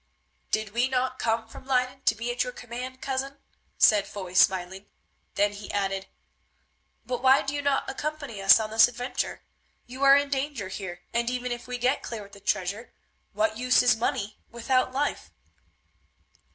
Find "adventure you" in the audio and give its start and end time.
8.87-10.01